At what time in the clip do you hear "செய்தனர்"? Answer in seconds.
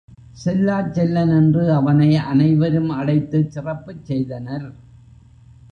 4.05-4.67